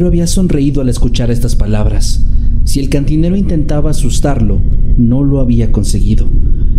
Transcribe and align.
Había 0.00 0.26
sonreído 0.26 0.80
al 0.80 0.88
escuchar 0.88 1.30
estas 1.30 1.54
palabras. 1.54 2.24
Si 2.64 2.80
el 2.80 2.88
cantinero 2.88 3.36
intentaba 3.36 3.90
asustarlo, 3.90 4.58
no 4.96 5.22
lo 5.22 5.38
había 5.38 5.70
conseguido, 5.70 6.28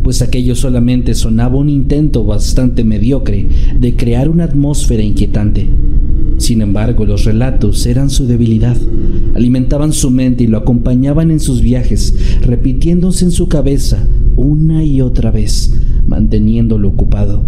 pues 0.01 0.21
aquello 0.21 0.55
solamente 0.55 1.13
sonaba 1.13 1.57
un 1.57 1.69
intento 1.69 2.23
bastante 2.25 2.83
mediocre 2.83 3.47
de 3.79 3.95
crear 3.95 4.29
una 4.29 4.45
atmósfera 4.45 5.03
inquietante. 5.03 5.69
Sin 6.37 6.61
embargo, 6.61 7.05
los 7.05 7.23
relatos 7.25 7.85
eran 7.85 8.09
su 8.09 8.25
debilidad, 8.25 8.77
alimentaban 9.35 9.93
su 9.93 10.09
mente 10.09 10.45
y 10.45 10.47
lo 10.47 10.57
acompañaban 10.57 11.29
en 11.29 11.39
sus 11.39 11.61
viajes, 11.61 12.15
repitiéndose 12.41 13.25
en 13.25 13.31
su 13.31 13.47
cabeza 13.47 14.07
una 14.35 14.83
y 14.83 15.01
otra 15.01 15.29
vez, 15.29 15.79
manteniéndolo 16.07 16.87
ocupado. 16.87 17.43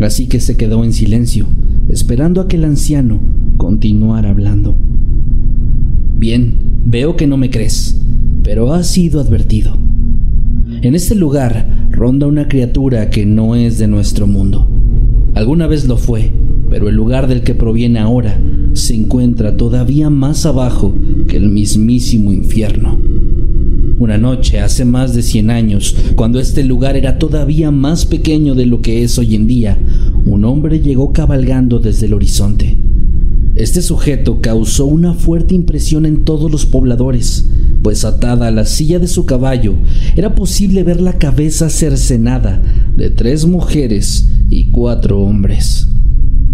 Así 0.00 0.26
que 0.26 0.40
se 0.40 0.56
quedó 0.56 0.82
en 0.82 0.92
silencio, 0.92 1.46
esperando 1.88 2.40
a 2.40 2.48
que 2.48 2.56
el 2.56 2.64
anciano 2.64 3.37
continuara 3.58 4.30
hablando. 4.30 4.76
Bien, 6.16 6.54
veo 6.86 7.16
que 7.16 7.26
no 7.26 7.36
me 7.36 7.50
crees, 7.50 8.00
pero 8.42 8.72
has 8.72 8.86
sido 8.86 9.20
advertido. 9.20 9.76
En 10.80 10.94
este 10.94 11.14
lugar 11.14 11.88
ronda 11.90 12.26
una 12.26 12.48
criatura 12.48 13.10
que 13.10 13.26
no 13.26 13.54
es 13.54 13.78
de 13.78 13.88
nuestro 13.88 14.26
mundo. 14.26 14.70
Alguna 15.34 15.66
vez 15.66 15.86
lo 15.86 15.98
fue, 15.98 16.30
pero 16.70 16.88
el 16.88 16.94
lugar 16.94 17.26
del 17.26 17.42
que 17.42 17.54
proviene 17.54 17.98
ahora 17.98 18.40
se 18.72 18.94
encuentra 18.94 19.56
todavía 19.56 20.08
más 20.08 20.46
abajo 20.46 20.94
que 21.28 21.36
el 21.36 21.48
mismísimo 21.48 22.32
infierno. 22.32 22.98
Una 23.98 24.16
noche, 24.16 24.60
hace 24.60 24.84
más 24.84 25.14
de 25.14 25.22
100 25.22 25.50
años, 25.50 25.96
cuando 26.14 26.38
este 26.38 26.62
lugar 26.62 26.96
era 26.96 27.18
todavía 27.18 27.72
más 27.72 28.06
pequeño 28.06 28.54
de 28.54 28.66
lo 28.66 28.80
que 28.80 29.02
es 29.02 29.18
hoy 29.18 29.34
en 29.34 29.48
día, 29.48 29.76
un 30.24 30.44
hombre 30.44 30.80
llegó 30.80 31.12
cabalgando 31.12 31.80
desde 31.80 32.06
el 32.06 32.14
horizonte. 32.14 32.76
Este 33.54 33.82
sujeto 33.82 34.40
causó 34.40 34.86
una 34.86 35.14
fuerte 35.14 35.54
impresión 35.54 36.06
en 36.06 36.24
todos 36.24 36.50
los 36.50 36.66
pobladores, 36.66 37.46
pues 37.82 38.04
atada 38.04 38.48
a 38.48 38.50
la 38.50 38.64
silla 38.64 38.98
de 38.98 39.08
su 39.08 39.26
caballo 39.26 39.74
era 40.16 40.34
posible 40.34 40.82
ver 40.82 41.00
la 41.00 41.14
cabeza 41.14 41.70
cercenada 41.70 42.62
de 42.96 43.10
tres 43.10 43.46
mujeres 43.46 44.30
y 44.50 44.70
cuatro 44.70 45.20
hombres. 45.20 45.88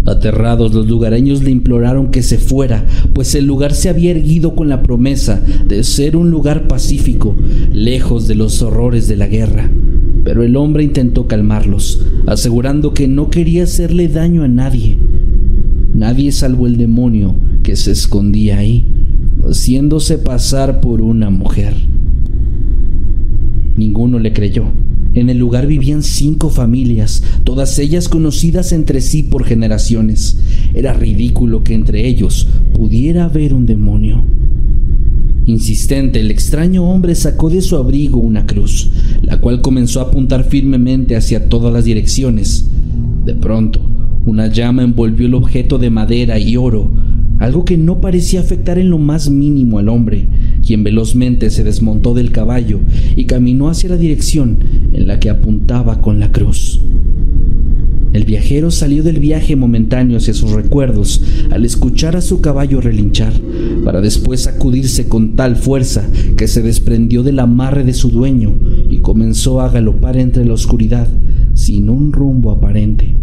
Aterrados 0.05 0.71
los 0.73 0.87
lugareños 0.87 1.41
le 1.41 1.49
imploraron 1.49 2.11
que 2.11 2.21
se 2.21 2.37
fuera, 2.37 2.85
pues 3.13 3.33
el 3.33 3.45
lugar 3.45 3.73
se 3.73 3.89
había 3.89 4.11
erguido 4.11 4.55
con 4.55 4.69
la 4.69 4.83
promesa 4.83 5.41
de 5.67 5.83
ser 5.83 6.15
un 6.15 6.29
lugar 6.29 6.67
pacífico, 6.67 7.35
lejos 7.73 8.27
de 8.27 8.35
los 8.35 8.61
horrores 8.61 9.07
de 9.07 9.15
la 9.15 9.25
guerra. 9.25 9.71
Pero 10.23 10.43
el 10.43 10.55
hombre 10.57 10.83
intentó 10.83 11.27
calmarlos, 11.27 12.05
asegurando 12.27 12.93
que 12.93 13.07
no 13.07 13.31
quería 13.31 13.63
hacerle 13.63 14.07
daño 14.07 14.43
a 14.43 14.47
nadie. 14.47 14.97
Nadie 15.95 16.33
salvo 16.33 16.67
el 16.67 16.75
demonio 16.75 17.35
que 17.63 17.77
se 17.77 17.91
escondía 17.91 18.57
ahí, 18.57 18.85
haciéndose 19.49 20.17
pasar 20.17 20.81
por 20.81 21.01
una 21.01 21.29
mujer. 21.29 21.73
Ninguno 23.77 24.19
le 24.19 24.33
creyó. 24.33 24.65
En 25.13 25.29
el 25.29 25.37
lugar 25.37 25.67
vivían 25.67 26.03
cinco 26.03 26.49
familias, 26.49 27.23
todas 27.45 27.79
ellas 27.79 28.09
conocidas 28.09 28.73
entre 28.73 28.99
sí 28.99 29.23
por 29.23 29.45
generaciones. 29.45 30.37
Era 30.73 30.91
ridículo 30.91 31.63
que 31.63 31.73
entre 31.73 32.05
ellos 32.05 32.45
pudiera 32.73 33.23
haber 33.23 33.53
un 33.53 33.65
demonio. 33.65 34.25
Insistente, 35.45 36.19
el 36.19 36.29
extraño 36.29 36.83
hombre 36.83 37.15
sacó 37.15 37.49
de 37.49 37.61
su 37.61 37.77
abrigo 37.77 38.19
una 38.19 38.45
cruz, 38.45 38.91
la 39.21 39.39
cual 39.39 39.61
comenzó 39.61 40.01
a 40.01 40.03
apuntar 40.03 40.43
firmemente 40.43 41.15
hacia 41.15 41.47
todas 41.47 41.71
las 41.71 41.85
direcciones. 41.85 42.67
De 43.23 43.33
pronto, 43.33 43.94
una 44.25 44.47
llama 44.47 44.83
envolvió 44.83 45.27
el 45.27 45.35
objeto 45.35 45.77
de 45.77 45.89
madera 45.91 46.39
y 46.39 46.57
oro, 46.57 46.91
algo 47.37 47.63
que 47.63 47.77
no 47.77 48.01
parecía 48.01 48.39
afectar 48.39 48.79
en 48.79 48.89
lo 48.89 48.97
más 48.97 49.29
mínimo 49.29 49.77
al 49.77 49.89
hombre, 49.89 50.27
quien 50.65 50.83
velozmente 50.83 51.49
se 51.49 51.63
desmontó 51.63 52.13
del 52.13 52.31
caballo 52.31 52.79
y 53.15 53.25
caminó 53.25 53.69
hacia 53.69 53.89
la 53.89 53.97
dirección 53.97 54.57
en 54.93 55.07
la 55.07 55.19
que 55.19 55.29
apuntaba 55.29 56.01
con 56.01 56.19
la 56.19 56.31
cruz. 56.31 56.81
El 58.13 58.23
viajero 58.23 58.71
salió 58.71 59.03
del 59.03 59.19
viaje 59.19 59.57
momentáneo 59.57 60.17
hacia 60.17 60.33
sus 60.33 60.51
recuerdos 60.51 61.21
al 61.51 61.65
escuchar 61.65 62.15
a 62.15 62.21
su 62.21 62.39
caballo 62.39 62.79
relinchar, 62.79 63.33
para 63.83 63.99
después 63.99 64.39
sacudirse 64.39 65.09
con 65.09 65.35
tal 65.35 65.57
fuerza 65.57 66.09
que 66.37 66.47
se 66.47 66.61
desprendió 66.61 67.23
del 67.23 67.39
amarre 67.39 67.83
de 67.83 67.93
su 67.93 68.09
dueño 68.09 68.55
y 68.89 68.99
comenzó 68.99 69.59
a 69.59 69.69
galopar 69.69 70.15
entre 70.15 70.45
la 70.45 70.53
oscuridad 70.53 71.09
sin 71.55 71.89
un 71.89 72.13
rumbo 72.13 72.51
aparente. 72.51 73.14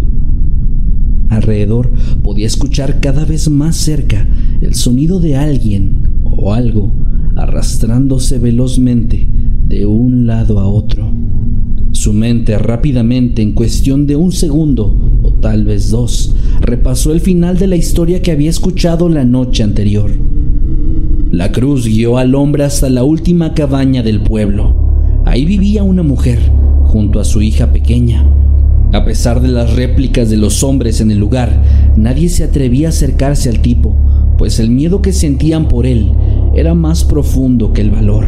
Alrededor 1.32 1.90
podía 2.22 2.46
escuchar 2.46 3.00
cada 3.00 3.24
vez 3.24 3.48
más 3.48 3.76
cerca 3.76 4.26
el 4.60 4.74
sonido 4.74 5.18
de 5.18 5.36
alguien 5.36 6.08
o 6.24 6.52
algo 6.52 6.92
arrastrándose 7.36 8.38
velozmente 8.38 9.26
de 9.66 9.86
un 9.86 10.26
lado 10.26 10.60
a 10.60 10.66
otro. 10.66 11.10
Su 11.92 12.12
mente 12.12 12.58
rápidamente, 12.58 13.40
en 13.42 13.52
cuestión 13.52 14.06
de 14.06 14.16
un 14.16 14.32
segundo 14.32 14.94
o 15.22 15.32
tal 15.32 15.64
vez 15.64 15.90
dos, 15.90 16.34
repasó 16.60 17.12
el 17.12 17.20
final 17.20 17.58
de 17.58 17.66
la 17.66 17.76
historia 17.76 18.20
que 18.20 18.32
había 18.32 18.50
escuchado 18.50 19.08
la 19.08 19.24
noche 19.24 19.62
anterior. 19.62 20.10
La 21.30 21.50
cruz 21.50 21.86
guió 21.86 22.18
al 22.18 22.34
hombre 22.34 22.64
hasta 22.64 22.90
la 22.90 23.04
última 23.04 23.54
cabaña 23.54 24.02
del 24.02 24.20
pueblo. 24.20 25.22
Ahí 25.24 25.46
vivía 25.46 25.82
una 25.82 26.02
mujer, 26.02 26.40
junto 26.84 27.20
a 27.20 27.24
su 27.24 27.40
hija 27.40 27.72
pequeña. 27.72 28.22
A 28.92 29.06
pesar 29.06 29.40
de 29.40 29.48
las 29.48 29.74
réplicas 29.74 30.28
de 30.28 30.36
los 30.36 30.62
hombres 30.62 31.00
en 31.00 31.10
el 31.10 31.18
lugar, 31.18 31.62
nadie 31.96 32.28
se 32.28 32.44
atrevía 32.44 32.88
a 32.88 32.90
acercarse 32.90 33.48
al 33.48 33.60
tipo, 33.60 33.96
pues 34.36 34.58
el 34.58 34.68
miedo 34.68 35.00
que 35.00 35.14
sentían 35.14 35.66
por 35.66 35.86
él 35.86 36.12
era 36.54 36.74
más 36.74 37.02
profundo 37.02 37.72
que 37.72 37.80
el 37.80 37.90
valor. 37.90 38.26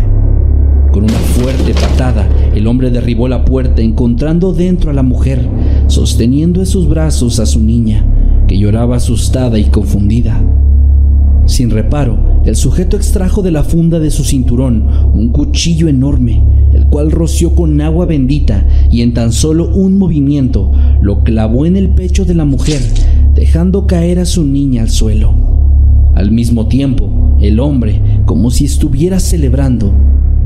Con 0.91 1.05
una 1.05 1.19
fuerte 1.19 1.75
patada, 1.75 2.27
el 2.55 2.67
hombre 2.67 2.91
derribó 2.91 3.29
la 3.29 3.45
puerta 3.45 3.83
encontrando 3.83 4.55
dentro 4.55 4.91
a 4.91 4.95
la 4.95 5.03
mujer, 5.03 5.47
sosteniendo 5.89 6.61
en 6.61 6.67
sus 6.67 6.89
brazos 6.89 7.41
a 7.41 7.47
su 7.47 7.61
niña, 7.61 8.03
que 8.49 8.57
lloraba 8.57 8.97
asustada 8.97 9.59
y 9.59 9.65
confundida. 9.65 10.41
Sin 11.47 11.71
reparo, 11.71 12.19
el 12.45 12.57
sujeto 12.57 12.97
extrajo 12.97 13.43
de 13.43 13.51
la 13.51 13.63
funda 13.63 14.01
de 14.01 14.11
su 14.11 14.25
cinturón 14.25 14.89
un 15.13 15.31
cuchillo 15.31 15.89
enorme, 15.89 16.43
el 16.73 16.87
cual 16.87 17.11
roció 17.11 17.55
con 17.55 17.81
agua 17.81 18.07
bendita 18.07 18.67
y 18.91 19.03
en 19.03 19.13
tan 19.13 19.33
solo 19.33 19.69
un 19.69 19.99
movimiento 19.99 20.73
lo 21.03 21.23
clavó 21.23 21.67
en 21.67 21.77
el 21.77 21.91
pecho 21.91 22.25
de 22.25 22.35
la 22.35 22.45
mujer, 22.45 22.81
dejando 23.35 23.87
caer 23.87 24.21
a 24.21 24.25
su 24.25 24.45
niña 24.45 24.83
al 24.83 24.91
suelo. 24.91 25.35
Al 26.15 26.31
mismo 26.31 26.67
tiempo, 26.69 27.11
el 27.41 27.61
hombre, 27.61 28.01
como 28.25 28.51
si 28.51 28.65
estuviera 28.65 29.21
celebrando, 29.21 29.93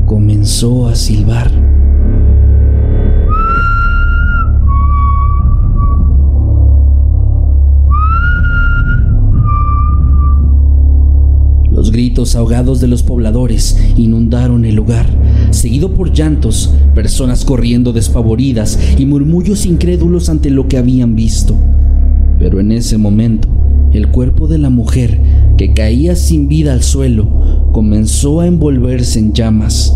comenzó 0.05 0.87
a 0.87 0.95
silbar. 0.95 1.78
Gritos 11.99 12.37
ahogados 12.37 12.79
de 12.79 12.87
los 12.87 13.03
pobladores 13.03 13.77
inundaron 13.97 14.63
el 14.63 14.75
lugar, 14.75 15.05
seguido 15.49 15.93
por 15.93 16.13
llantos, 16.13 16.73
personas 16.95 17.43
corriendo 17.43 17.91
despavoridas 17.91 18.79
y 18.97 19.05
murmullos 19.05 19.65
incrédulos 19.65 20.29
ante 20.29 20.49
lo 20.49 20.69
que 20.69 20.77
habían 20.77 21.17
visto. 21.17 21.55
Pero 22.39 22.61
en 22.61 22.71
ese 22.71 22.97
momento, 22.97 23.49
el 23.91 24.07
cuerpo 24.07 24.47
de 24.47 24.59
la 24.59 24.69
mujer, 24.69 25.19
que 25.57 25.73
caía 25.73 26.15
sin 26.15 26.47
vida 26.47 26.71
al 26.71 26.83
suelo, 26.83 27.67
comenzó 27.73 28.39
a 28.39 28.47
envolverse 28.47 29.19
en 29.19 29.33
llamas. 29.33 29.93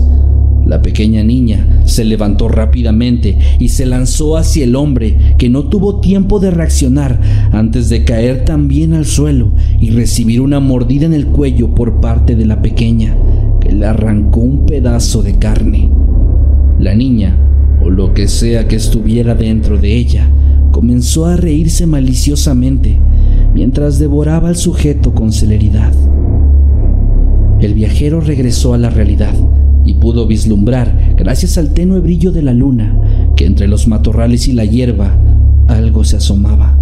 La 0.73 0.81
pequeña 0.81 1.23
niña 1.23 1.83
se 1.85 2.03
levantó 2.03 2.47
rápidamente 2.47 3.37
y 3.59 3.69
se 3.69 3.85
lanzó 3.85 4.37
hacia 4.37 4.63
el 4.63 4.75
hombre, 4.75 5.15
que 5.37 5.47
no 5.47 5.65
tuvo 5.65 5.99
tiempo 5.99 6.39
de 6.39 6.49
reaccionar 6.49 7.21
antes 7.51 7.89
de 7.89 8.03
caer 8.03 8.43
también 8.43 8.93
al 8.93 9.05
suelo 9.05 9.51
y 9.79 9.91
recibir 9.91 10.41
una 10.41 10.59
mordida 10.59 11.05
en 11.05 11.13
el 11.13 11.27
cuello 11.27 11.75
por 11.75 12.01
parte 12.01 12.35
de 12.35 12.47
la 12.47 12.63
pequeña, 12.63 13.15
que 13.61 13.71
le 13.71 13.85
arrancó 13.85 14.39
un 14.39 14.65
pedazo 14.65 15.21
de 15.21 15.37
carne. 15.37 15.91
La 16.79 16.95
niña, 16.95 17.37
o 17.79 17.91
lo 17.91 18.15
que 18.15 18.27
sea 18.27 18.67
que 18.67 18.77
estuviera 18.77 19.35
dentro 19.35 19.77
de 19.77 19.95
ella, 19.95 20.27
comenzó 20.71 21.27
a 21.27 21.35
reírse 21.35 21.85
maliciosamente 21.85 22.97
mientras 23.53 23.99
devoraba 23.99 24.49
al 24.49 24.55
sujeto 24.55 25.13
con 25.13 25.33
celeridad. 25.33 25.93
El 27.61 27.75
viajero 27.75 28.21
regresó 28.21 28.73
a 28.73 28.79
la 28.79 28.89
realidad 28.89 29.35
pudo 30.03 30.27
vislumbrar, 30.27 31.15
gracias 31.15 31.57
al 31.57 31.69
tenue 31.69 32.01
brillo 32.01 32.33
de 32.33 32.41
la 32.41 32.53
luna, 32.53 32.93
que 33.37 33.45
entre 33.45 33.69
los 33.69 33.87
matorrales 33.87 34.49
y 34.49 34.51
la 34.51 34.65
hierba 34.65 35.17
algo 35.69 36.03
se 36.03 36.17
asomaba. 36.17 36.77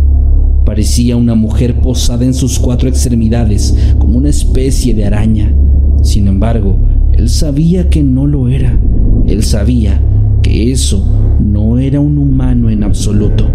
Parecía 0.66 1.18
una 1.18 1.36
mujer 1.36 1.82
posada 1.82 2.26
en 2.26 2.34
sus 2.34 2.58
cuatro 2.58 2.90
extremidades 2.90 3.78
como 4.00 4.18
una 4.18 4.30
especie 4.30 4.96
de 4.96 5.06
araña. 5.06 5.54
Sin 6.02 6.28
embargo, 6.28 6.80
él 7.14 7.30
sabía 7.30 7.92
que 7.92 8.02
no 8.02 8.26
lo 8.26 8.48
era. 8.48 8.80
Él 9.28 9.44
sabía 9.44 10.02
que 10.42 10.72
eso 10.72 11.06
no 11.40 11.78
era 11.78 12.00
un 12.00 12.18
humano 12.18 12.72
en 12.72 12.84
absoluto. 12.84 13.46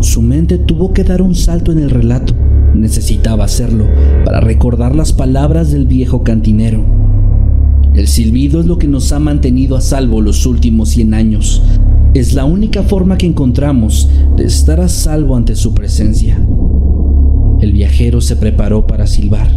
Su 0.00 0.22
mente 0.22 0.56
tuvo 0.56 0.94
que 0.94 1.04
dar 1.04 1.20
un 1.20 1.34
salto 1.34 1.70
en 1.70 1.80
el 1.80 1.90
relato. 1.90 2.32
Necesitaba 2.74 3.44
hacerlo 3.44 3.84
para 4.24 4.40
recordar 4.40 4.96
las 4.96 5.12
palabras 5.12 5.70
del 5.70 5.86
viejo 5.86 6.22
cantinero. 6.22 7.07
El 7.98 8.06
silbido 8.06 8.60
es 8.60 8.66
lo 8.66 8.78
que 8.78 8.86
nos 8.86 9.10
ha 9.10 9.18
mantenido 9.18 9.76
a 9.76 9.80
salvo 9.80 10.20
los 10.20 10.46
últimos 10.46 10.90
100 10.90 11.14
años. 11.14 11.64
Es 12.14 12.32
la 12.32 12.44
única 12.44 12.84
forma 12.84 13.18
que 13.18 13.26
encontramos 13.26 14.08
de 14.36 14.44
estar 14.44 14.80
a 14.80 14.88
salvo 14.88 15.34
ante 15.34 15.56
su 15.56 15.74
presencia. 15.74 16.40
El 17.60 17.72
viajero 17.72 18.20
se 18.20 18.36
preparó 18.36 18.86
para 18.86 19.08
silbar. 19.08 19.50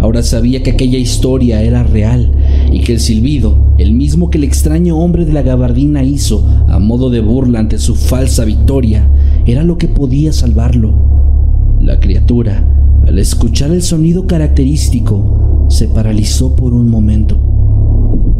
Ahora 0.00 0.24
sabía 0.24 0.64
que 0.64 0.72
aquella 0.72 0.98
historia 0.98 1.62
era 1.62 1.84
real 1.84 2.34
y 2.72 2.80
que 2.80 2.94
el 2.94 2.98
silbido, 2.98 3.76
el 3.78 3.92
mismo 3.92 4.28
que 4.28 4.38
el 4.38 4.44
extraño 4.44 4.98
hombre 4.98 5.24
de 5.24 5.32
la 5.32 5.42
gabardina 5.42 6.02
hizo 6.02 6.48
a 6.66 6.80
modo 6.80 7.10
de 7.10 7.20
burla 7.20 7.60
ante 7.60 7.78
su 7.78 7.94
falsa 7.94 8.44
victoria, 8.44 9.08
era 9.46 9.62
lo 9.62 9.78
que 9.78 9.86
podía 9.86 10.32
salvarlo. 10.32 11.78
La 11.80 12.00
criatura, 12.00 12.66
al 13.06 13.20
escuchar 13.20 13.70
el 13.70 13.82
sonido 13.82 14.26
característico, 14.26 15.68
se 15.70 15.86
paralizó 15.86 16.56
por 16.56 16.74
un 16.74 16.88
momento 16.88 17.53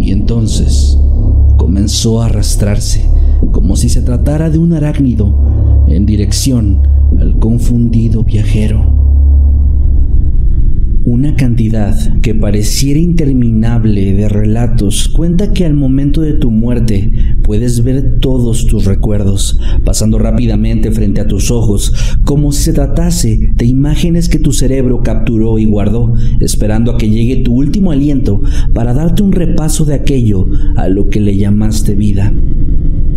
y 0.05 0.13
entonces 0.13 0.99
comenzó 1.57 2.21
a 2.21 2.27
arrastrarse 2.27 3.09
como 3.53 3.75
si 3.75 3.89
se 3.89 4.03
tratara 4.03 4.51
de 4.51 4.59
un 4.59 4.75
arácnido 4.75 5.35
en 5.89 6.05
dirección 6.05 6.87
al 7.19 7.39
confundido 7.39 8.23
viajero. 8.23 9.04
Una 11.07 11.37
cantidad 11.37 11.95
que 12.23 12.35
pareciera 12.35 12.99
interminable 12.99 14.15
de 14.15 14.27
relatos 14.27 15.09
cuenta 15.09 15.53
que 15.53 15.67
al 15.67 15.75
momento 15.75 16.23
de 16.23 16.33
tu 16.33 16.51
muerte 16.51 17.11
puedes 17.43 17.85
ver 17.85 18.21
todos 18.21 18.67
tus 18.67 18.87
recuerdos 18.87 19.61
pasando 19.85 20.19
rápidamente 20.19 20.91
frente 20.91 21.21
a 21.21 21.27
tus 21.27 21.51
ojos, 21.51 21.93
como 22.25 22.53
si 22.53 22.63
se 22.63 22.73
tratase 22.73 23.51
de 23.53 23.67
imágenes 23.67 24.31
que 24.31 24.39
tu 24.39 24.53
cerebro 24.53 25.03
capturó 25.03 25.59
y 25.59 25.67
guardó, 25.67 26.15
esperando 26.41 26.93
a 26.93 26.97
que 26.97 27.11
llegue 27.11 27.43
tu 27.43 27.53
último 27.53 27.91
aliento 27.91 28.41
para 28.73 28.95
darte 28.95 29.23
un 29.23 29.33
repaso 29.33 29.85
de 29.85 29.95
aquello 29.95 30.47
a 30.77 30.89
lo 30.89 31.11
que 31.11 31.21
le 31.21 31.37
llamaste 31.37 31.95
vida. 31.95 32.33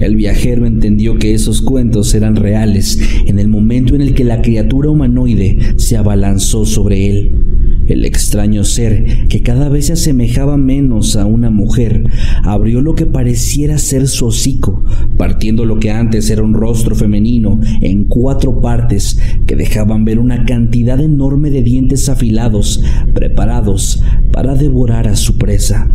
El 0.02 0.18
viajero 0.18 0.66
entendió 0.66 1.18
que 1.18 1.34
esos 1.34 1.62
cuentos 1.62 2.14
eran 2.14 2.36
reales 2.36 3.00
en 3.26 3.40
el 3.40 3.48
momento 3.48 3.96
en 3.96 4.02
el 4.02 4.14
que 4.14 4.26
la 4.26 4.42
criatura 4.42 4.90
humanoide 4.90 5.58
se 5.78 5.96
abalanzó 5.96 6.66
sobre 6.66 7.10
él. 7.10 7.47
El 7.88 8.04
extraño 8.04 8.64
ser, 8.64 9.28
que 9.30 9.42
cada 9.42 9.70
vez 9.70 9.88
se 9.88 9.94
asemejaba 9.94 10.58
menos 10.58 11.16
a 11.16 11.26
una 11.26 11.50
mujer, 11.50 12.04
abrió 12.44 12.82
lo 12.82 12.96
que 12.96 13.06
pareciera 13.06 13.78
ser 13.78 14.08
su 14.08 14.28
hocico, 14.28 14.84
partiendo 15.18 15.64
lo 15.66 15.80
que 15.80 15.92
antes 15.92 16.30
era 16.30 16.44
un 16.44 16.54
rostro 16.54 16.96
femenino 16.96 17.60
en 17.82 18.04
cuatro 18.04 18.60
partes 18.60 19.20
que 19.46 19.56
dejaban 19.56 20.04
ver 20.04 20.20
una 20.20 20.46
cantidad 20.46 21.00
enorme 21.00 21.50
de 21.50 21.64
dientes 21.64 22.10
afilados, 22.10 22.84
preparados 23.14 24.04
para 24.34 24.56
devorar 24.56 25.08
a 25.08 25.16
su 25.16 25.38
presa. 25.38 25.90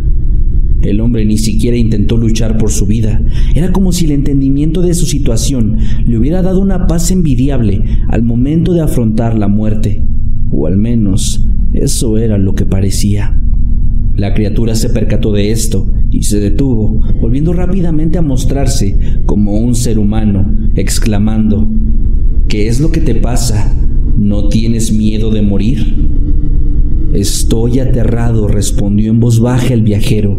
El 0.81 0.99
hombre 0.99 1.23
ni 1.25 1.37
siquiera 1.37 1.77
intentó 1.77 2.17
luchar 2.17 2.57
por 2.57 2.69
su 2.69 2.85
vida. 2.85 3.21
Era 3.55 3.71
como 3.71 3.93
si 3.93 4.05
el 4.05 4.11
entendimiento 4.11 4.81
de 4.81 4.93
su 4.93 5.05
situación 5.05 5.77
le 6.05 6.17
hubiera 6.17 6.41
dado 6.41 6.59
una 6.59 6.87
paz 6.87 7.09
envidiable 7.11 7.81
al 8.09 8.23
momento 8.23 8.73
de 8.73 8.81
afrontar 8.81 9.37
la 9.37 9.47
muerte. 9.47 10.03
O 10.51 10.67
al 10.67 10.77
menos 10.77 11.45
eso 11.73 12.17
era 12.17 12.37
lo 12.37 12.55
que 12.55 12.65
parecía. 12.65 13.39
La 14.15 14.33
criatura 14.33 14.75
se 14.75 14.89
percató 14.89 15.31
de 15.31 15.51
esto 15.51 15.91
y 16.11 16.23
se 16.23 16.39
detuvo, 16.39 17.01
volviendo 17.19 17.51
rápidamente 17.53 18.19
a 18.19 18.21
mostrarse 18.21 19.21
como 19.25 19.57
un 19.57 19.73
ser 19.73 19.97
humano, 19.97 20.45
exclamando, 20.75 21.67
¿Qué 22.47 22.67
es 22.67 22.79
lo 22.79 22.91
que 22.91 23.01
te 23.01 23.15
pasa? 23.15 23.75
¿No 24.15 24.47
tienes 24.49 24.93
miedo 24.93 25.31
de 25.31 25.41
morir? 25.41 26.07
Estoy 27.13 27.79
aterrado, 27.79 28.47
respondió 28.47 29.09
en 29.09 29.19
voz 29.19 29.39
baja 29.39 29.73
el 29.73 29.81
viajero. 29.81 30.37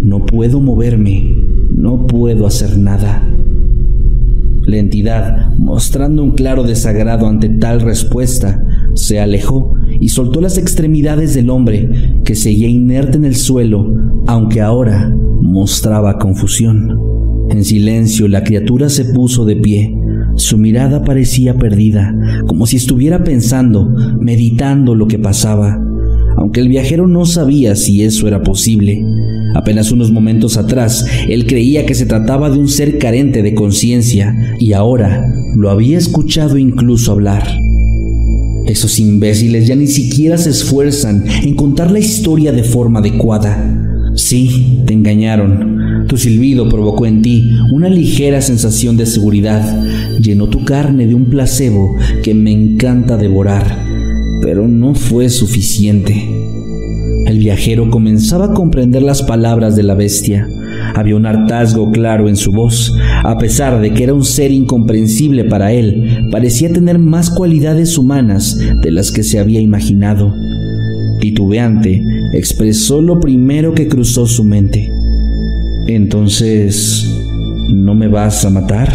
No 0.00 0.24
puedo 0.26 0.60
moverme, 0.60 1.34
no 1.74 2.06
puedo 2.06 2.46
hacer 2.46 2.78
nada. 2.78 3.26
La 4.64 4.76
entidad, 4.76 5.52
mostrando 5.58 6.22
un 6.22 6.32
claro 6.32 6.62
desagrado 6.62 7.26
ante 7.26 7.48
tal 7.48 7.80
respuesta, 7.80 8.64
se 8.94 9.18
alejó 9.18 9.74
y 10.00 10.08
soltó 10.08 10.40
las 10.40 10.58
extremidades 10.58 11.34
del 11.34 11.50
hombre, 11.50 11.88
que 12.24 12.34
seguía 12.34 12.68
inerte 12.68 13.18
en 13.18 13.26
el 13.26 13.36
suelo, 13.36 13.94
aunque 14.26 14.60
ahora 14.60 15.14
mostraba 15.40 16.18
confusión. 16.18 16.98
En 17.50 17.64
silencio 17.64 18.28
la 18.28 18.44
criatura 18.44 18.88
se 18.88 19.04
puso 19.06 19.44
de 19.44 19.56
pie. 19.56 19.94
Su 20.36 20.56
mirada 20.56 21.04
parecía 21.04 21.58
perdida, 21.58 22.14
como 22.46 22.66
si 22.66 22.76
estuviera 22.76 23.24
pensando, 23.24 23.86
meditando 24.20 24.94
lo 24.94 25.06
que 25.06 25.18
pasaba, 25.18 25.78
aunque 26.36 26.60
el 26.60 26.68
viajero 26.68 27.06
no 27.06 27.26
sabía 27.26 27.76
si 27.76 28.02
eso 28.02 28.26
era 28.28 28.42
posible. 28.42 29.04
Apenas 29.54 29.90
unos 29.90 30.12
momentos 30.12 30.56
atrás, 30.56 31.04
él 31.28 31.46
creía 31.46 31.84
que 31.84 31.94
se 31.94 32.06
trataba 32.06 32.50
de 32.50 32.58
un 32.58 32.68
ser 32.68 32.98
carente 32.98 33.42
de 33.42 33.54
conciencia, 33.54 34.54
y 34.58 34.72
ahora 34.72 35.26
lo 35.56 35.70
había 35.70 35.98
escuchado 35.98 36.56
incluso 36.56 37.12
hablar. 37.12 37.42
Esos 38.70 39.00
imbéciles 39.00 39.66
ya 39.66 39.74
ni 39.74 39.88
siquiera 39.88 40.38
se 40.38 40.50
esfuerzan 40.50 41.24
en 41.42 41.56
contar 41.56 41.90
la 41.90 41.98
historia 41.98 42.52
de 42.52 42.62
forma 42.62 43.00
adecuada. 43.00 44.12
Sí, 44.14 44.82
te 44.86 44.92
engañaron. 44.92 46.06
Tu 46.06 46.16
silbido 46.16 46.68
provocó 46.68 47.04
en 47.04 47.20
ti 47.20 47.50
una 47.72 47.88
ligera 47.88 48.40
sensación 48.40 48.96
de 48.96 49.06
seguridad. 49.06 49.84
Llenó 50.20 50.46
tu 50.46 50.64
carne 50.64 51.08
de 51.08 51.16
un 51.16 51.24
placebo 51.24 51.96
que 52.22 52.32
me 52.32 52.52
encanta 52.52 53.16
devorar. 53.16 53.76
Pero 54.40 54.68
no 54.68 54.94
fue 54.94 55.30
suficiente. 55.30 56.28
El 57.26 57.40
viajero 57.40 57.90
comenzaba 57.90 58.46
a 58.46 58.54
comprender 58.54 59.02
las 59.02 59.24
palabras 59.24 59.74
de 59.74 59.82
la 59.82 59.94
bestia. 59.94 60.46
Había 60.94 61.16
un 61.16 61.26
hartazgo 61.26 61.90
claro 61.90 62.28
en 62.28 62.36
su 62.36 62.52
voz. 62.52 62.94
A 63.24 63.38
pesar 63.38 63.80
de 63.80 63.92
que 63.92 64.04
era 64.04 64.14
un 64.14 64.24
ser 64.24 64.50
incomprensible 64.50 65.44
para 65.44 65.72
él, 65.72 66.28
parecía 66.30 66.72
tener 66.72 66.98
más 66.98 67.30
cualidades 67.30 67.96
humanas 67.98 68.58
de 68.82 68.90
las 68.90 69.10
que 69.10 69.22
se 69.22 69.38
había 69.38 69.60
imaginado. 69.60 70.34
Titubeante, 71.20 72.02
expresó 72.32 73.02
lo 73.02 73.20
primero 73.20 73.74
que 73.74 73.88
cruzó 73.88 74.26
su 74.26 74.44
mente. 74.44 74.90
Entonces, 75.86 77.06
¿no 77.72 77.94
me 77.94 78.08
vas 78.08 78.44
a 78.44 78.50
matar? 78.50 78.88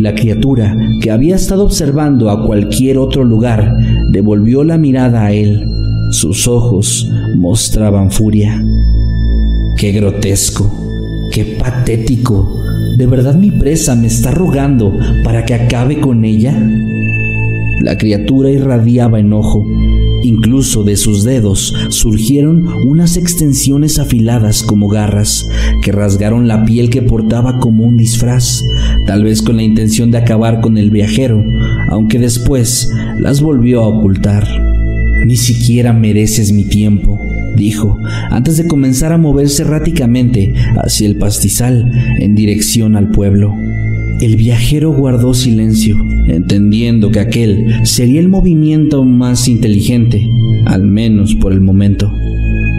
La 0.00 0.14
criatura, 0.14 0.76
que 1.02 1.10
había 1.10 1.36
estado 1.36 1.64
observando 1.64 2.30
a 2.30 2.46
cualquier 2.46 2.98
otro 2.98 3.24
lugar, 3.24 3.76
devolvió 4.12 4.64
la 4.64 4.78
mirada 4.78 5.26
a 5.26 5.32
él. 5.32 5.68
Sus 6.10 6.48
ojos 6.48 7.10
mostraban 7.36 8.10
furia. 8.10 8.64
Qué 9.80 9.92
grotesco, 9.92 10.70
qué 11.32 11.56
patético. 11.58 12.62
¿De 12.98 13.06
verdad 13.06 13.34
mi 13.34 13.50
presa 13.50 13.96
me 13.96 14.08
está 14.08 14.30
rogando 14.30 14.94
para 15.24 15.46
que 15.46 15.54
acabe 15.54 16.00
con 16.00 16.26
ella? 16.26 16.54
La 17.80 17.96
criatura 17.96 18.50
irradiaba 18.50 19.20
enojo. 19.20 19.64
Incluso 20.22 20.84
de 20.84 20.98
sus 20.98 21.24
dedos 21.24 21.74
surgieron 21.88 22.66
unas 22.86 23.16
extensiones 23.16 23.98
afiladas 23.98 24.62
como 24.62 24.86
garras 24.88 25.48
que 25.82 25.92
rasgaron 25.92 26.46
la 26.46 26.66
piel 26.66 26.90
que 26.90 27.00
portaba 27.00 27.58
como 27.58 27.84
un 27.84 27.96
disfraz, 27.96 28.62
tal 29.06 29.24
vez 29.24 29.40
con 29.40 29.56
la 29.56 29.62
intención 29.62 30.10
de 30.10 30.18
acabar 30.18 30.60
con 30.60 30.76
el 30.76 30.90
viajero, 30.90 31.42
aunque 31.88 32.18
después 32.18 32.92
las 33.18 33.40
volvió 33.40 33.80
a 33.80 33.88
ocultar. 33.88 34.46
Ni 35.24 35.36
siquiera 35.36 35.94
mereces 35.94 36.52
mi 36.52 36.64
tiempo, 36.64 37.18
dijo, 37.60 37.98
antes 38.30 38.56
de 38.56 38.66
comenzar 38.66 39.12
a 39.12 39.18
moverse 39.18 39.62
erráticamente 39.62 40.54
hacia 40.82 41.06
el 41.06 41.18
pastizal 41.18 41.92
en 42.18 42.34
dirección 42.34 42.96
al 42.96 43.10
pueblo. 43.10 43.54
El 44.20 44.36
viajero 44.36 44.92
guardó 44.92 45.34
silencio, 45.34 45.96
entendiendo 46.26 47.10
que 47.10 47.20
aquel 47.20 47.86
sería 47.86 48.20
el 48.20 48.28
movimiento 48.28 49.04
más 49.04 49.46
inteligente, 49.46 50.26
al 50.66 50.86
menos 50.86 51.34
por 51.34 51.52
el 51.52 51.60
momento. 51.60 52.10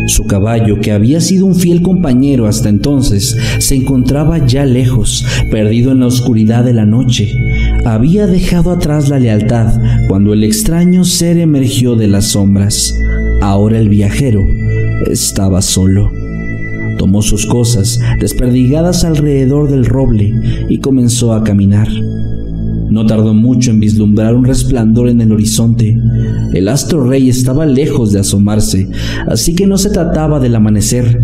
Su 0.08 0.26
caballo, 0.26 0.80
que 0.80 0.92
había 0.92 1.22
sido 1.22 1.46
un 1.46 1.56
fiel 1.56 1.84
compañero 1.84 2.48
hasta 2.48 2.70
entonces, 2.70 3.38
se 3.60 3.76
encontraba 3.76 4.46
ya 4.46 4.66
lejos, 4.66 5.24
perdido 5.52 5.92
en 5.92 6.00
la 6.00 6.08
oscuridad 6.08 6.64
de 6.64 6.74
la 6.74 6.86
noche. 6.86 7.32
Había 7.86 8.26
dejado 8.26 8.72
atrás 8.72 9.10
la 9.10 9.20
lealtad 9.20 9.80
cuando 10.08 10.34
el 10.34 10.44
extraño 10.44 11.04
ser 11.04 11.38
emergió 11.38 11.96
de 11.96 12.08
las 12.08 12.26
sombras. 12.26 12.96
Ahora 13.42 13.80
el 13.80 13.90
viajero 13.90 14.48
estaba 15.10 15.62
solo. 15.62 16.12
Tomó 16.98 17.22
sus 17.22 17.46
cosas, 17.46 18.00
desperdigadas 18.20 19.04
alrededor 19.04 19.70
del 19.70 19.86
roble, 19.86 20.34
y 20.70 20.80
comenzó 20.80 21.34
a 21.34 21.44
caminar. 21.44 21.88
No 22.90 23.06
tardó 23.06 23.34
mucho 23.34 23.72
en 23.72 23.80
vislumbrar 23.80 24.36
un 24.36 24.44
resplandor 24.44 25.08
en 25.08 25.22
el 25.22 25.32
horizonte. 25.32 25.98
El 26.54 26.68
astro 26.68 27.08
rey 27.08 27.30
estaba 27.30 27.66
lejos 27.66 28.12
de 28.12 28.20
asomarse, 28.20 28.90
así 29.28 29.56
que 29.56 29.66
no 29.66 29.78
se 29.78 29.90
trataba 29.90 30.40
del 30.40 30.56
amanecer. 30.56 31.20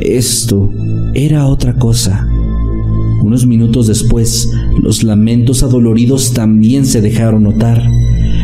Esto 0.00 0.72
era 1.14 1.46
otra 1.46 1.74
cosa. 1.74 2.26
Unos 3.22 3.46
minutos 3.46 3.86
después, 3.86 4.50
los 4.82 5.04
lamentos 5.04 5.62
adoloridos 5.62 6.34
también 6.34 6.84
se 6.84 7.00
dejaron 7.00 7.44
notar. 7.44 7.80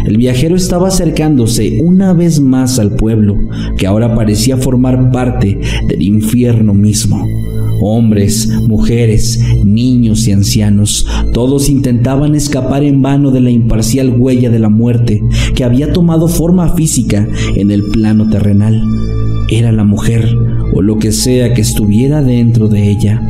El 0.04 0.16
viajero 0.16 0.56
estaba 0.56 0.88
acercándose 0.88 1.80
una 1.82 2.12
vez 2.12 2.40
más 2.40 2.78
al 2.78 2.96
pueblo, 2.96 3.38
que 3.76 3.86
ahora 3.86 4.14
parecía 4.14 4.56
formar 4.56 5.10
parte 5.10 5.58
del 5.88 6.02
infierno 6.02 6.74
mismo. 6.74 7.24
Hombres, 7.82 8.48
mujeres, 8.68 9.40
niños 9.64 10.28
y 10.28 10.32
ancianos, 10.32 11.06
todos 11.32 11.70
intentaban 11.70 12.34
escapar 12.34 12.84
en 12.84 13.00
vano 13.00 13.30
de 13.30 13.40
la 13.40 13.50
imparcial 13.50 14.14
huella 14.18 14.50
de 14.50 14.58
la 14.58 14.68
muerte 14.68 15.22
que 15.54 15.64
había 15.64 15.92
tomado 15.92 16.28
forma 16.28 16.74
física 16.74 17.26
en 17.56 17.70
el 17.70 17.84
plano 17.84 18.28
terrenal. 18.28 18.82
Era 19.50 19.72
la 19.72 19.84
mujer 19.84 20.28
o 20.74 20.82
lo 20.82 20.98
que 20.98 21.12
sea 21.12 21.54
que 21.54 21.62
estuviera 21.62 22.22
dentro 22.22 22.68
de 22.68 22.90
ella. 22.90 23.22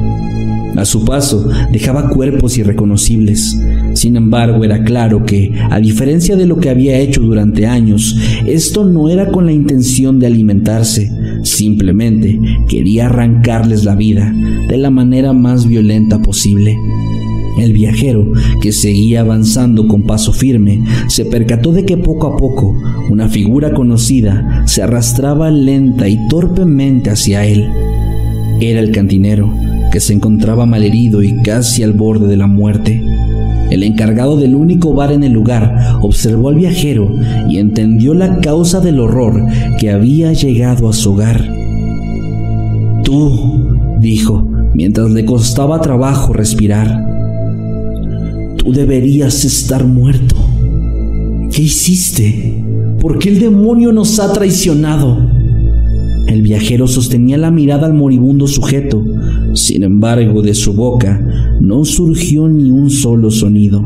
A 0.77 0.85
su 0.85 1.05
paso 1.05 1.49
dejaba 1.73 2.09
cuerpos 2.09 2.57
irreconocibles. 2.57 3.61
Sin 3.95 4.17
embargo, 4.17 4.65
era 4.65 4.83
claro 4.85 5.25
que, 5.25 5.53
a 5.71 5.81
diferencia 5.81 6.37
de 6.37 6.47
lo 6.47 6.59
que 6.59 6.71
había 6.71 6.99
hecho 6.99 7.21
durante 7.21 7.67
años, 7.67 8.17
esto 8.47 8.85
no 8.85 9.09
era 9.09 9.31
con 9.31 9.47
la 9.47 9.53
intención 9.53 10.19
de 10.19 10.27
alimentarse, 10.27 11.11
simplemente 11.43 12.39
quería 12.69 13.07
arrancarles 13.07 13.85
la 13.85 13.97
vida 13.97 14.33
de 14.69 14.79
la 14.79 14.91
manera 14.91 15.33
más 15.33 15.67
violenta 15.67 16.23
posible. 16.23 16.77
El 17.59 17.73
viajero, 17.73 18.33
que 18.63 18.73
seguía 18.73 19.21
avanzando 19.21 19.87
con 19.89 20.05
paso 20.05 20.33
firme, 20.33 20.85
se 21.09 21.25
percató 21.25 21.73
de 21.73 21.85
que 21.85 21.97
poco 21.97 22.29
a 22.29 22.37
poco 22.37 22.75
una 23.11 23.29
figura 23.29 23.75
conocida 23.75 24.63
se 24.67 24.83
arrastraba 24.83 25.51
lenta 25.51 26.09
y 26.09 26.17
torpemente 26.29 27.11
hacia 27.11 27.45
él. 27.45 27.69
Era 28.61 28.81
el 28.81 28.93
cantinero, 28.93 29.53
que 29.91 30.01
se 30.01 30.13
encontraba 30.13 30.67
malherido 30.67 31.23
y 31.23 31.41
casi 31.43 31.83
al 31.83 31.93
borde 31.93 32.29
de 32.29 32.37
la 32.37 32.47
muerte. 32.47 33.03
El 33.71 33.85
encargado 33.85 34.37
del 34.37 34.55
único 34.57 34.93
bar 34.95 35.13
en 35.13 35.23
el 35.23 35.33
lugar 35.33 35.99
observó 36.03 36.49
al 36.49 36.57
viajero 36.57 37.15
y 37.49 37.59
entendió 37.59 38.15
la 38.15 38.41
causa 38.41 38.81
del 38.81 38.99
horror 38.99 39.47
que 39.79 39.91
había 39.91 40.33
llegado 40.33 40.89
a 40.89 40.93
su 40.93 41.13
hogar. 41.13 41.49
Tú, 43.05 43.69
dijo, 44.01 44.47
mientras 44.75 45.11
le 45.11 45.25
costaba 45.25 45.81
trabajo 45.81 46.33
respirar, 46.33 47.07
tú 48.57 48.73
deberías 48.73 49.45
estar 49.45 49.85
muerto. 49.85 50.37
¿Qué 51.53 51.63
hiciste? 51.63 52.65
¿Por 53.01 53.19
qué 53.19 53.29
el 53.29 53.41
demonio 53.41 53.93
nos 53.93 54.19
ha 54.19 54.33
traicionado? 54.33 55.31
El 56.27 56.43
viajero 56.43 56.87
sostenía 56.87 57.39
la 57.39 57.51
mirada 57.51 57.87
al 57.87 57.95
moribundo 57.95 58.47
sujeto, 58.47 59.05
sin 59.55 59.83
embargo, 59.83 60.43
de 60.43 60.55
su 60.55 60.73
boca 60.75 61.21
no 61.61 61.85
surgió 61.85 62.49
ni 62.49 62.71
un 62.71 62.91
solo 62.91 63.31
sonido. 63.31 63.85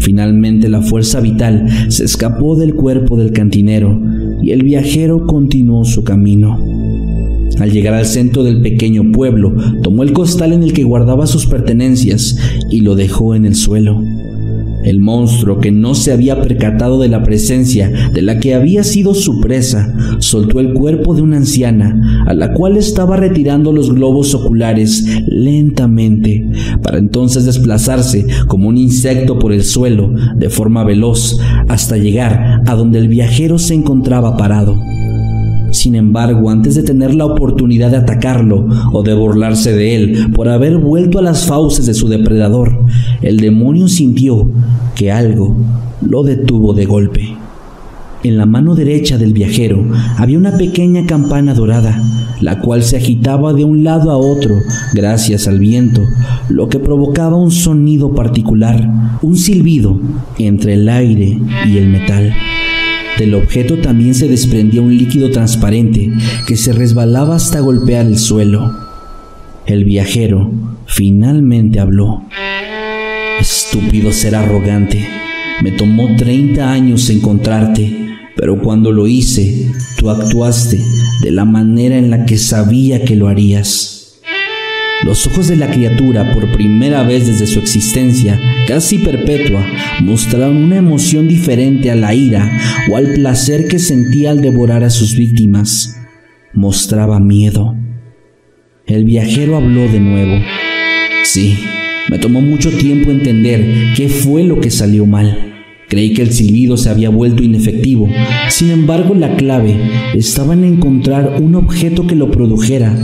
Finalmente 0.00 0.68
la 0.68 0.82
fuerza 0.82 1.20
vital 1.20 1.68
se 1.88 2.04
escapó 2.04 2.56
del 2.56 2.74
cuerpo 2.74 3.16
del 3.16 3.32
cantinero 3.32 4.00
y 4.42 4.50
el 4.50 4.64
viajero 4.64 5.26
continuó 5.26 5.84
su 5.84 6.02
camino. 6.02 6.58
Al 7.60 7.70
llegar 7.70 7.94
al 7.94 8.06
centro 8.06 8.42
del 8.42 8.60
pequeño 8.60 9.12
pueblo, 9.12 9.54
tomó 9.82 10.02
el 10.02 10.12
costal 10.12 10.52
en 10.52 10.64
el 10.64 10.72
que 10.72 10.82
guardaba 10.82 11.26
sus 11.26 11.46
pertenencias 11.46 12.36
y 12.70 12.80
lo 12.80 12.96
dejó 12.96 13.36
en 13.36 13.44
el 13.44 13.54
suelo. 13.54 14.02
El 14.84 15.00
monstruo, 15.00 15.60
que 15.60 15.70
no 15.70 15.94
se 15.94 16.12
había 16.12 16.40
percatado 16.40 17.00
de 17.00 17.08
la 17.08 17.22
presencia 17.22 17.90
de 18.12 18.22
la 18.22 18.38
que 18.38 18.54
había 18.54 18.84
sido 18.84 19.14
su 19.14 19.40
presa, 19.40 19.94
soltó 20.18 20.60
el 20.60 20.72
cuerpo 20.72 21.14
de 21.14 21.22
una 21.22 21.36
anciana, 21.38 22.24
a 22.26 22.34
la 22.34 22.52
cual 22.52 22.76
estaba 22.76 23.16
retirando 23.16 23.72
los 23.72 23.92
globos 23.92 24.34
oculares 24.34 25.04
lentamente, 25.26 26.48
para 26.82 26.98
entonces 26.98 27.44
desplazarse 27.44 28.26
como 28.48 28.68
un 28.68 28.78
insecto 28.78 29.38
por 29.38 29.52
el 29.52 29.64
suelo 29.64 30.12
de 30.36 30.50
forma 30.50 30.84
veloz 30.84 31.38
hasta 31.68 31.96
llegar 31.96 32.62
a 32.66 32.74
donde 32.74 32.98
el 32.98 33.08
viajero 33.08 33.58
se 33.58 33.74
encontraba 33.74 34.36
parado. 34.36 34.78
Sin 35.72 35.94
embargo, 35.94 36.50
antes 36.50 36.74
de 36.74 36.82
tener 36.82 37.14
la 37.14 37.24
oportunidad 37.24 37.90
de 37.90 37.96
atacarlo 37.96 38.68
o 38.92 39.02
de 39.02 39.14
burlarse 39.14 39.72
de 39.72 39.96
él 39.96 40.30
por 40.34 40.48
haber 40.48 40.76
vuelto 40.76 41.18
a 41.18 41.22
las 41.22 41.46
fauces 41.46 41.86
de 41.86 41.94
su 41.94 42.08
depredador, 42.08 42.78
el 43.22 43.38
demonio 43.38 43.88
sintió 43.88 44.50
que 44.94 45.10
algo 45.10 45.56
lo 46.02 46.24
detuvo 46.24 46.74
de 46.74 46.84
golpe. 46.84 47.36
En 48.22 48.36
la 48.36 48.44
mano 48.44 48.74
derecha 48.74 49.16
del 49.16 49.32
viajero 49.32 49.84
había 50.18 50.38
una 50.38 50.58
pequeña 50.58 51.06
campana 51.06 51.54
dorada, 51.54 52.00
la 52.42 52.60
cual 52.60 52.82
se 52.82 52.98
agitaba 52.98 53.54
de 53.54 53.64
un 53.64 53.82
lado 53.82 54.10
a 54.10 54.18
otro 54.18 54.54
gracias 54.92 55.48
al 55.48 55.58
viento, 55.58 56.02
lo 56.50 56.68
que 56.68 56.80
provocaba 56.80 57.36
un 57.36 57.50
sonido 57.50 58.14
particular, 58.14 59.18
un 59.22 59.36
silbido 59.38 59.98
entre 60.38 60.74
el 60.74 60.88
aire 60.90 61.40
y 61.66 61.78
el 61.78 61.88
metal. 61.88 62.34
Del 63.18 63.34
objeto 63.34 63.78
también 63.78 64.14
se 64.14 64.26
desprendía 64.26 64.80
un 64.80 64.96
líquido 64.96 65.30
transparente 65.30 66.10
que 66.46 66.56
se 66.56 66.72
resbalaba 66.72 67.36
hasta 67.36 67.60
golpear 67.60 68.06
el 68.06 68.18
suelo. 68.18 68.74
El 69.66 69.84
viajero 69.84 70.50
finalmente 70.86 71.78
habló. 71.78 72.22
Estúpido 73.38 74.12
ser 74.12 74.34
arrogante. 74.34 75.06
Me 75.62 75.72
tomó 75.72 76.16
30 76.16 76.70
años 76.70 77.08
encontrarte, 77.10 78.16
pero 78.34 78.60
cuando 78.60 78.90
lo 78.90 79.06
hice, 79.06 79.70
tú 79.98 80.10
actuaste 80.10 80.80
de 81.22 81.30
la 81.30 81.44
manera 81.44 81.96
en 81.96 82.10
la 82.10 82.24
que 82.24 82.38
sabía 82.38 83.04
que 83.04 83.14
lo 83.14 83.28
harías. 83.28 83.91
Los 85.04 85.26
ojos 85.26 85.48
de 85.48 85.56
la 85.56 85.68
criatura, 85.68 86.32
por 86.32 86.52
primera 86.52 87.02
vez 87.02 87.26
desde 87.26 87.48
su 87.48 87.58
existencia, 87.58 88.38
casi 88.68 88.98
perpetua, 88.98 89.66
mostraron 90.00 90.56
una 90.56 90.76
emoción 90.76 91.26
diferente 91.26 91.90
a 91.90 91.96
la 91.96 92.14
ira 92.14 92.50
o 92.90 92.96
al 92.96 93.14
placer 93.14 93.66
que 93.66 93.80
sentía 93.80 94.30
al 94.30 94.40
devorar 94.40 94.84
a 94.84 94.90
sus 94.90 95.16
víctimas. 95.16 95.98
Mostraba 96.54 97.18
miedo. 97.18 97.74
El 98.86 99.04
viajero 99.04 99.56
habló 99.56 99.88
de 99.88 99.98
nuevo. 99.98 100.40
Sí, 101.24 101.58
me 102.08 102.18
tomó 102.18 102.40
mucho 102.40 102.70
tiempo 102.70 103.10
entender 103.10 103.94
qué 103.96 104.08
fue 104.08 104.44
lo 104.44 104.60
que 104.60 104.70
salió 104.70 105.04
mal. 105.04 105.52
Creí 105.88 106.14
que 106.14 106.22
el 106.22 106.32
silbido 106.32 106.76
se 106.76 106.90
había 106.90 107.10
vuelto 107.10 107.42
inefectivo. 107.42 108.08
Sin 108.48 108.70
embargo, 108.70 109.14
la 109.14 109.36
clave 109.36 109.76
estaba 110.14 110.54
en 110.54 110.64
encontrar 110.64 111.40
un 111.42 111.54
objeto 111.54 112.06
que 112.06 112.14
lo 112.14 112.30
produjera, 112.30 112.96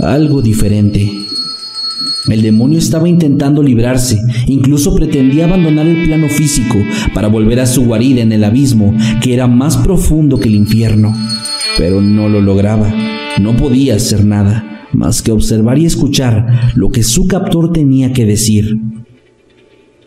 algo 0.00 0.42
diferente. 0.42 1.10
El 2.28 2.40
demonio 2.40 2.78
estaba 2.78 3.06
intentando 3.06 3.62
librarse, 3.62 4.18
incluso 4.46 4.94
pretendía 4.94 5.44
abandonar 5.44 5.86
el 5.86 6.04
plano 6.04 6.28
físico 6.28 6.78
para 7.12 7.28
volver 7.28 7.60
a 7.60 7.66
su 7.66 7.84
guarida 7.84 8.22
en 8.22 8.32
el 8.32 8.44
abismo, 8.44 8.94
que 9.20 9.34
era 9.34 9.46
más 9.46 9.76
profundo 9.76 10.38
que 10.38 10.48
el 10.48 10.54
infierno. 10.54 11.14
Pero 11.76 12.00
no 12.00 12.30
lo 12.30 12.40
lograba, 12.40 12.90
no 13.40 13.54
podía 13.56 13.96
hacer 13.96 14.24
nada, 14.24 14.86
más 14.92 15.20
que 15.20 15.32
observar 15.32 15.78
y 15.78 15.84
escuchar 15.84 16.72
lo 16.74 16.90
que 16.90 17.02
su 17.02 17.28
captor 17.28 17.72
tenía 17.72 18.14
que 18.14 18.24
decir. 18.24 18.78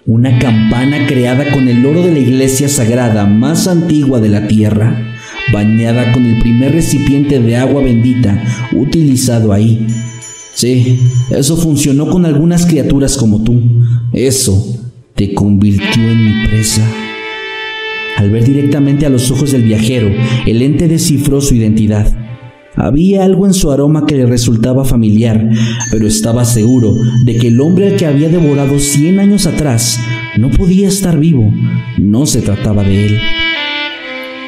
Una 0.08 0.40
campana 0.40 1.06
creada 1.06 1.52
con 1.52 1.68
el 1.68 1.86
oro 1.86 2.02
de 2.02 2.14
la 2.14 2.20
iglesia 2.20 2.68
sagrada 2.68 3.28
más 3.28 3.68
antigua 3.68 4.20
de 4.20 4.30
la 4.30 4.48
tierra, 4.48 5.04
bañada 5.54 6.14
con 6.14 6.26
el 6.26 6.40
primer 6.40 6.72
recipiente 6.72 7.40
de 7.40 7.58
agua 7.58 7.84
bendita 7.84 8.42
utilizado 8.74 9.54
ahí. 9.54 9.86
Sí, 10.58 11.00
eso 11.30 11.56
funcionó 11.56 12.10
con 12.10 12.26
algunas 12.26 12.66
criaturas 12.66 13.16
como 13.16 13.44
tú. 13.44 13.62
Eso 14.12 14.76
te 15.14 15.36
convirtió 15.36 16.10
en 16.10 16.26
mi 16.26 16.48
presa. 16.48 16.82
Al 18.16 18.32
ver 18.32 18.44
directamente 18.44 19.06
a 19.06 19.10
los 19.10 19.30
ojos 19.30 19.52
del 19.52 19.62
viajero, 19.62 20.10
el 20.48 20.64
ente 20.64 20.88
descifró 20.88 21.42
su 21.42 21.54
identidad. 21.54 22.12
Había 22.76 23.24
algo 23.24 23.46
en 23.46 23.54
su 23.54 23.70
aroma 23.70 24.08
que 24.08 24.16
le 24.16 24.26
resultaba 24.26 24.84
familiar, 24.84 25.48
pero 25.92 26.08
estaba 26.08 26.44
seguro 26.44 26.96
de 27.24 27.38
que 27.38 27.50
el 27.50 27.62
hombre 27.62 27.90
al 27.90 27.96
que 27.96 28.08
había 28.08 28.28
devorado 28.28 28.80
cien 28.80 29.20
años 29.20 29.46
atrás 29.46 30.00
no 30.40 30.50
podía 30.50 30.88
estar 30.88 31.20
vivo. 31.20 31.54
No 32.00 32.26
se 32.26 32.42
trataba 32.42 32.84
de 32.84 33.06
él. 33.06 33.20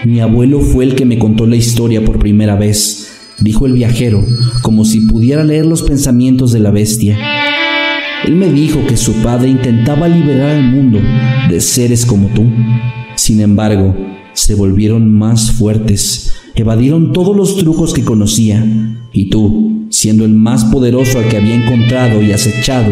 Mi 0.05 0.21
abuelo 0.21 0.61
fue 0.61 0.85
el 0.85 0.95
que 0.95 1.05
me 1.05 1.19
contó 1.19 1.45
la 1.45 1.55
historia 1.55 2.03
por 2.03 2.17
primera 2.17 2.55
vez, 2.55 3.08
dijo 3.41 3.65
el 3.65 3.73
viajero, 3.73 4.23
como 4.61 4.85
si 4.85 5.01
pudiera 5.01 5.43
leer 5.43 5.65
los 5.65 5.83
pensamientos 5.83 6.51
de 6.51 6.59
la 6.59 6.71
bestia. 6.71 7.17
Él 8.25 8.35
me 8.35 8.51
dijo 8.51 8.85
que 8.87 8.97
su 8.97 9.13
padre 9.23 9.49
intentaba 9.49 10.07
liberar 10.07 10.51
al 10.51 10.63
mundo 10.63 10.99
de 11.49 11.61
seres 11.61 12.05
como 12.05 12.27
tú. 12.29 12.45
Sin 13.15 13.41
embargo, 13.41 13.95
se 14.33 14.55
volvieron 14.55 15.17
más 15.17 15.51
fuertes, 15.51 16.33
evadieron 16.55 17.13
todos 17.13 17.35
los 17.35 17.57
trucos 17.57 17.93
que 17.93 18.03
conocía, 18.03 18.65
y 19.11 19.29
tú, 19.29 19.87
siendo 19.89 20.25
el 20.25 20.33
más 20.33 20.65
poderoso 20.65 21.19
al 21.19 21.27
que 21.27 21.37
había 21.37 21.55
encontrado 21.55 22.21
y 22.21 22.31
acechado, 22.31 22.91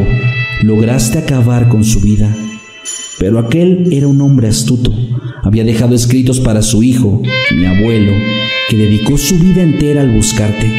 lograste 0.63 1.19
acabar 1.19 1.67
con 1.69 1.83
su 1.83 1.99
vida. 1.99 2.35
Pero 3.19 3.39
aquel 3.39 3.91
era 3.91 4.07
un 4.07 4.21
hombre 4.21 4.47
astuto, 4.47 4.93
había 5.43 5.63
dejado 5.63 5.95
escritos 5.95 6.39
para 6.39 6.61
su 6.61 6.83
hijo, 6.83 7.21
mi 7.55 7.65
abuelo, 7.65 8.11
que 8.69 8.77
dedicó 8.77 9.17
su 9.17 9.39
vida 9.39 9.63
entera 9.63 10.01
al 10.01 10.11
buscarte. 10.11 10.71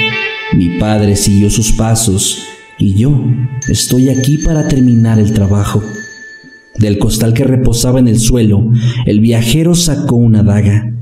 Mi 0.55 0.79
padre 0.79 1.17
siguió 1.17 1.51
sus 1.51 1.73
pasos 1.73 2.45
y 2.79 2.95
yo 2.95 3.25
estoy 3.69 4.09
aquí 4.09 4.39
para 4.39 4.69
terminar 4.69 5.19
el 5.19 5.33
trabajo. 5.33 5.83
Del 6.79 6.99
costal 6.99 7.35
que 7.35 7.45
reposaba 7.45 7.99
en 7.99 8.07
el 8.07 8.21
suelo, 8.21 8.71
el 9.05 9.21
viajero 9.21 9.75
sacó 9.75 10.15
una 10.15 10.45
daga. 10.45 10.95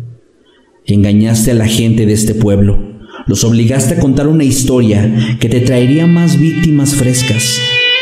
Engañaste 0.86 1.50
a 1.50 1.54
la 1.54 1.66
gente 1.66 2.06
de 2.06 2.14
este 2.14 2.34
pueblo. 2.34 2.96
Los 3.26 3.44
obligaste 3.44 3.94
a 3.94 3.98
contar 3.98 4.28
una 4.28 4.44
historia 4.44 5.36
que 5.38 5.48
te 5.48 5.60
traería 5.60 6.06
más 6.06 6.40
víctimas 6.40 6.94
frescas. 6.94 7.58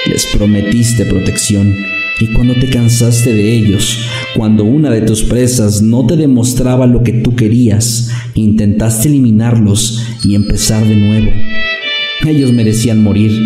Les 0.06 0.26
prometiste 0.26 1.06
protección. 1.06 1.74
Y 2.24 2.32
cuando 2.32 2.54
te 2.54 2.70
cansaste 2.70 3.34
de 3.34 3.54
ellos, 3.54 3.98
cuando 4.34 4.64
una 4.64 4.88
de 4.88 5.02
tus 5.02 5.24
presas 5.24 5.82
no 5.82 6.06
te 6.06 6.16
demostraba 6.16 6.86
lo 6.86 7.02
que 7.02 7.12
tú 7.12 7.36
querías, 7.36 8.10
intentaste 8.32 9.08
eliminarlos 9.08 10.02
y 10.24 10.34
empezar 10.34 10.86
de 10.86 10.96
nuevo. 10.96 11.30
Ellos 12.26 12.50
merecían 12.54 13.02
morir. 13.02 13.38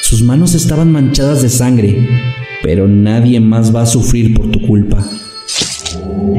Sus 0.00 0.22
manos 0.22 0.54
estaban 0.54 0.90
manchadas 0.90 1.42
de 1.42 1.50
sangre, 1.50 2.08
pero 2.62 2.88
nadie 2.88 3.38
más 3.38 3.74
va 3.76 3.82
a 3.82 3.86
sufrir 3.86 4.32
por 4.32 4.50
tu 4.50 4.66
culpa. 4.66 5.06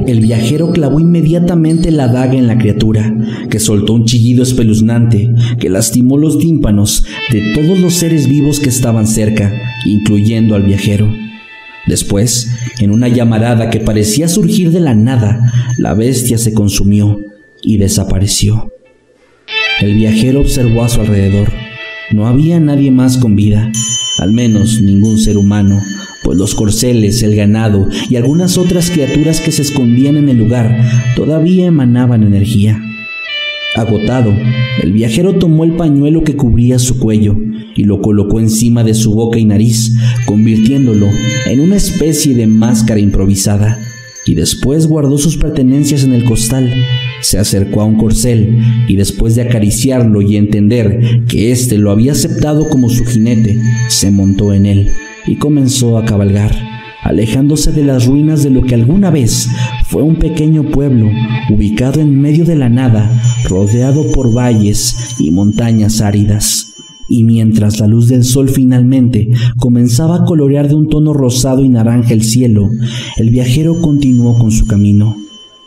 El 0.08 0.20
viajero 0.20 0.72
clavó 0.72 1.00
inmediatamente 1.00 1.92
la 1.92 2.08
daga 2.08 2.34
en 2.34 2.48
la 2.48 2.58
criatura, 2.58 3.16
que 3.52 3.60
soltó 3.60 3.94
un 3.94 4.06
chillido 4.06 4.42
espeluznante 4.42 5.32
que 5.60 5.70
lastimó 5.70 6.18
los 6.18 6.40
tímpanos 6.40 7.06
de 7.32 7.54
todos 7.54 7.78
los 7.78 7.94
seres 7.94 8.28
vivos 8.28 8.60
que 8.60 8.70
estaban 8.70 9.06
cerca, 9.06 9.54
incluyendo 9.86 10.56
al 10.56 10.64
viajero. 10.64 11.33
Después, 11.86 12.50
en 12.80 12.92
una 12.92 13.10
llamarada 13.10 13.70
que 13.70 13.80
parecía 13.80 14.28
surgir 14.28 14.72
de 14.72 14.80
la 14.80 14.96
nada, 14.96 15.52
la 15.78 15.94
bestia 15.94 16.38
se 16.38 16.54
consumió 16.54 17.20
y 17.62 17.78
desapareció. 17.78 18.72
El 19.82 19.96
viajero 19.96 20.42
observó 20.42 20.84
a 20.84 20.90
su 20.90 21.02
alrededor. 21.02 21.52
No 22.12 22.28
había 22.28 22.60
nadie 22.60 22.92
más 22.92 23.18
con 23.18 23.36
vida, 23.36 23.70
al 24.20 24.32
menos 24.32 24.82
ningún 24.82 25.18
ser 25.18 25.38
humano, 25.38 25.82
pues 26.24 26.38
los 26.38 26.56
corceles, 26.56 27.22
el 27.22 27.36
ganado 27.36 27.90
y 28.10 28.16
algunas 28.16 28.58
otras 28.58 28.90
criaturas 28.90 29.42
que 29.42 29.52
se 29.52 29.64
escondían 29.64 30.16
en 30.16 30.30
el 30.30 30.38
lugar 30.38 30.80
todavía 31.16 31.66
emanaban 31.66 32.24
energía. 32.24 32.82
Agotado, 33.76 34.34
el 34.82 34.94
viajero 34.94 35.34
tomó 35.34 35.64
el 35.66 35.76
pañuelo 35.76 36.24
que 36.24 36.36
cubría 36.36 36.80
su 36.80 37.00
cuello 37.00 37.36
y 37.76 37.84
lo 37.84 38.02
colocó 38.02 38.40
encima 38.40 38.84
de 38.84 38.94
su 38.94 39.14
boca 39.14 39.40
y 39.40 39.46
nariz, 39.46 39.94
convirtiéndolo 40.26 41.08
en 41.46 41.60
una 41.60 41.76
especie 41.76 42.36
de 42.36 42.48
máscara 42.48 43.00
improvisada, 43.00 43.80
y 44.26 44.36
después 44.36 44.88
guardó 44.88 45.18
sus 45.18 45.38
pertenencias 45.38 46.04
en 46.04 46.14
el 46.14 46.24
costal. 46.24 46.72
Se 47.22 47.38
acercó 47.38 47.82
a 47.82 47.86
un 47.86 47.96
corcel 47.96 48.58
y 48.88 48.96
después 48.96 49.36
de 49.36 49.42
acariciarlo 49.44 50.22
y 50.22 50.38
entender 50.38 51.24
que 51.28 51.52
éste 51.52 51.78
lo 51.78 51.92
había 51.92 52.14
aceptado 52.14 52.70
como 52.70 52.90
su 52.90 53.06
jinete, 53.06 53.60
se 53.90 54.12
montó 54.12 54.54
en 54.54 54.66
él 54.66 54.92
y 55.26 55.36
comenzó 55.38 55.98
a 55.98 56.06
cabalgar, 56.06 56.52
alejándose 57.04 57.72
de 57.72 57.84
las 57.84 58.06
ruinas 58.06 58.44
de 58.44 58.50
lo 58.50 58.64
que 58.64 58.76
alguna 58.76 59.10
vez 59.10 59.48
fue 59.86 60.04
un 60.04 60.16
pequeño 60.18 60.64
pueblo 60.72 61.10
ubicado 61.50 62.02
en 62.02 62.20
medio 62.20 62.46
de 62.46 62.56
la 62.56 62.70
nada, 62.70 63.22
rodeado 63.46 64.12
por 64.12 64.34
valles 64.34 65.16
y 65.20 65.32
montañas 65.32 66.02
áridas. 66.02 66.73
Y 67.16 67.24
mientras 67.26 67.80
la 67.80 67.86
luz 67.86 68.08
del 68.08 68.24
sol 68.24 68.50
finalmente 68.50 69.30
comenzaba 69.58 70.16
a 70.16 70.26
colorear 70.26 70.68
de 70.68 70.74
un 70.74 70.90
tono 70.90 71.14
rosado 71.14 71.64
y 71.64 71.70
naranja 71.70 72.12
el 72.12 72.24
cielo, 72.24 72.72
el 73.18 73.30
viajero 73.30 73.80
continuó 73.80 74.36
con 74.40 74.50
su 74.50 74.66
camino, 74.66 75.16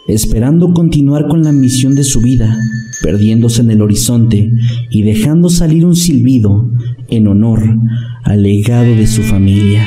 esperando 0.09 0.75
continuar 0.75 1.29
con 1.29 1.45
la 1.45 1.53
misión 1.53 1.95
de 1.95 2.03
su 2.03 2.21
vida, 2.21 2.59
perdiéndose 3.01 3.61
en 3.61 3.71
el 3.71 3.81
horizonte 3.81 4.51
y 4.91 5.03
dejando 5.03 5.49
salir 5.49 5.87
un 5.87 5.95
silbido 5.95 6.69
en 7.11 7.29
honor 7.29 7.63
al 8.25 8.43
legado 8.43 8.97
de 8.97 9.07
su 9.07 9.23
familia. 9.23 9.87